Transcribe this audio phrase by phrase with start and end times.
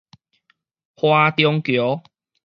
[0.95, 2.01] 華中橋